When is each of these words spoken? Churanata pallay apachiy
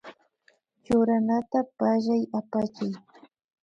Churanata 0.83 1.59
pallay 1.77 2.23
apachiy 2.39 2.93